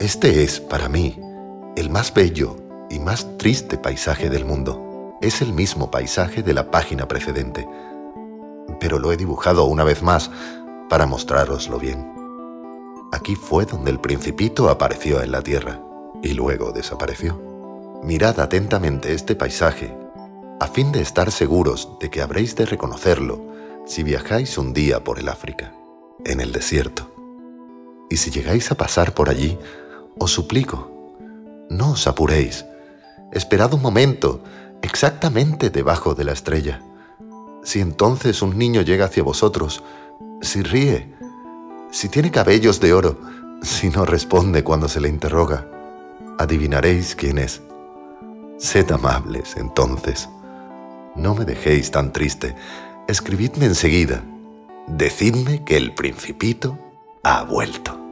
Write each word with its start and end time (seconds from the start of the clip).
Este 0.00 0.42
es, 0.42 0.60
para 0.60 0.88
mí, 0.88 1.18
el 1.76 1.88
más 1.88 2.12
bello 2.12 2.56
y 2.90 2.98
más 2.98 3.38
triste 3.38 3.78
paisaje 3.78 4.28
del 4.28 4.44
mundo. 4.44 5.16
Es 5.22 5.40
el 5.40 5.52
mismo 5.52 5.90
paisaje 5.90 6.42
de 6.42 6.52
la 6.52 6.70
página 6.70 7.06
precedente, 7.06 7.66
pero 8.80 8.98
lo 8.98 9.12
he 9.12 9.16
dibujado 9.16 9.64
una 9.64 9.84
vez 9.84 10.02
más 10.02 10.30
para 10.90 11.06
mostrároslo 11.06 11.78
bien. 11.78 12.12
Aquí 13.12 13.36
fue 13.36 13.66
donde 13.66 13.92
el 13.92 14.00
principito 14.00 14.68
apareció 14.68 15.22
en 15.22 15.30
la 15.30 15.42
tierra 15.42 15.80
y 16.22 16.34
luego 16.34 16.72
desapareció. 16.72 17.40
Mirad 18.02 18.40
atentamente 18.40 19.14
este 19.14 19.36
paisaje 19.36 19.96
a 20.60 20.66
fin 20.66 20.92
de 20.92 21.00
estar 21.00 21.30
seguros 21.30 21.90
de 22.00 22.10
que 22.10 22.20
habréis 22.20 22.56
de 22.56 22.66
reconocerlo 22.66 23.40
si 23.86 24.02
viajáis 24.02 24.58
un 24.58 24.72
día 24.72 25.04
por 25.04 25.18
el 25.18 25.28
África, 25.28 25.72
en 26.24 26.40
el 26.40 26.52
desierto. 26.52 27.10
Y 28.10 28.16
si 28.16 28.30
llegáis 28.30 28.70
a 28.70 28.76
pasar 28.76 29.14
por 29.14 29.28
allí, 29.28 29.58
os 30.18 30.30
suplico, 30.30 30.90
no 31.70 31.92
os 31.92 32.06
apuréis, 32.06 32.66
esperad 33.32 33.74
un 33.74 33.82
momento, 33.82 34.42
exactamente 34.82 35.70
debajo 35.70 36.14
de 36.14 36.24
la 36.24 36.32
estrella. 36.32 36.82
Si 37.62 37.80
entonces 37.80 38.42
un 38.42 38.58
niño 38.58 38.82
llega 38.82 39.06
hacia 39.06 39.22
vosotros, 39.22 39.82
si 40.42 40.62
ríe, 40.62 41.14
si 41.90 42.08
tiene 42.08 42.30
cabellos 42.30 42.80
de 42.80 42.92
oro, 42.92 43.18
si 43.62 43.88
no 43.88 44.04
responde 44.04 44.62
cuando 44.62 44.88
se 44.88 45.00
le 45.00 45.08
interroga, 45.08 45.66
adivinaréis 46.38 47.14
quién 47.14 47.38
es. 47.38 47.62
Sed 48.58 48.90
amables 48.92 49.56
entonces. 49.56 50.28
No 51.16 51.34
me 51.34 51.44
dejéis 51.44 51.90
tan 51.90 52.12
triste. 52.12 52.54
Escribidme 53.08 53.66
enseguida. 53.66 54.24
Decidme 54.86 55.64
que 55.64 55.76
el 55.76 55.94
principito 55.94 56.78
ha 57.22 57.44
vuelto. 57.44 58.03